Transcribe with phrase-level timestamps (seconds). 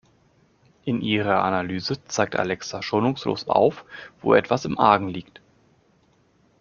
[0.83, 3.85] In ihrer Analyse zeigt Alexa schonungslos auf,
[4.21, 5.41] wo etwas im Argen liegt.